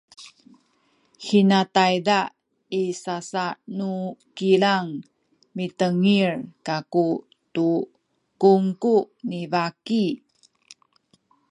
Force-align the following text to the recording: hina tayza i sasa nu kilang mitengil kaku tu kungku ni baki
hina 1.25 1.59
tayza 1.75 2.19
i 2.81 2.83
sasa 3.03 3.45
nu 3.77 3.91
kilang 4.37 4.87
mitengil 5.55 6.31
kaku 6.67 7.07
tu 7.55 7.69
kungku 8.41 8.95
ni 9.29 9.39
baki 9.53 10.05